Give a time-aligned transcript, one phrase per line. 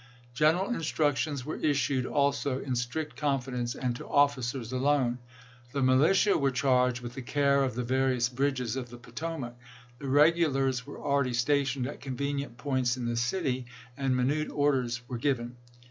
[0.33, 5.19] General instructions were issued also, in strict confidence, and to officers alone.
[5.73, 9.53] The militia were charged with the care of the various bridges of the Potomac;
[9.99, 15.03] the regulars were already stationed at convenient points in the city, and mi nute orders
[15.07, 15.57] were given.